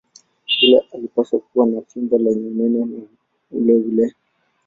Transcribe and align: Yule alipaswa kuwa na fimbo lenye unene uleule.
Yule 0.59 0.83
alipaswa 0.93 1.39
kuwa 1.39 1.67
na 1.67 1.81
fimbo 1.81 2.17
lenye 2.17 2.47
unene 2.47 3.01
uleule. 3.51 4.13